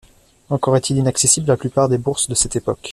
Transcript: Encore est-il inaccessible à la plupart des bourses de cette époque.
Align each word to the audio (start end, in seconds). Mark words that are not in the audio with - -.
Encore 0.49 0.77
est-il 0.77 0.97
inaccessible 0.97 1.51
à 1.51 1.53
la 1.53 1.57
plupart 1.57 1.87
des 1.87 1.99
bourses 1.99 2.27
de 2.27 2.33
cette 2.33 2.55
époque. 2.55 2.89